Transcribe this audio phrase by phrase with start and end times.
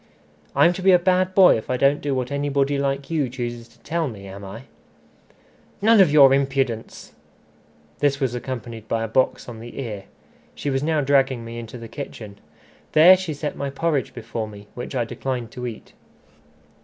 [0.55, 3.67] "I'm to be a bad boy if I don't do what anybody like you chooses
[3.67, 4.63] to tell me, am I?"
[5.79, 7.13] "None of your impudence!"
[7.99, 10.05] This was accompanied by a box on the ear.
[10.55, 12.39] She was now dragging me into the kitchen.
[12.93, 15.93] There she set my porridge before me, which I declined to eat.